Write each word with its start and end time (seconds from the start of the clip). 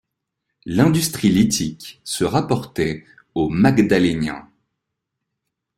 L'industrie 0.65 1.29
lithique 1.29 2.01
se 2.03 2.23
rapportait 2.23 3.05
au 3.35 3.49
Magdalénien. 3.49 4.49